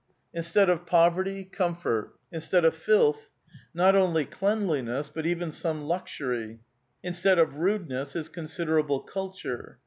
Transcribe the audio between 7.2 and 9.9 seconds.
of rudeness, is considerable culture.